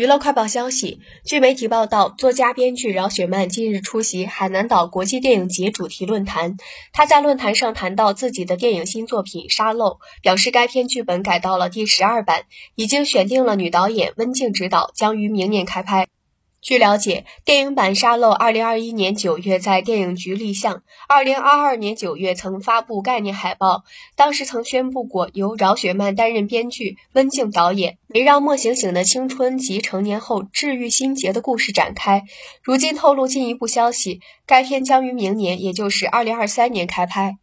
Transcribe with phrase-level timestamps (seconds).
[0.00, 6.56] 娱乐快报消息，据媒体报道，作家编剧饶雪漫近日出席海南岛国际电影节主题论坛。
[6.94, 9.86] 他在论坛上谈到自己的电影新作品《沙漏》，
[10.22, 12.44] 表示该片剧本改到了第十二版，
[12.76, 16.08] 已经选定了女导演温静执导，将于明年开拍。
[16.62, 23.84] 据了解，电影版《沙漏》二零二一年九月在电影局立项，二零二二年九月曾发布概念海报，
[24.14, 32.24] 当时曾宣布过由饶雪漫担任编剧，温静导演，围绕莫醒醒的青春及成年后治愈心结的故事展开。
[32.62, 37.38] 如今透露进一步消息，该片将于明年，也就是二零二三年开拍。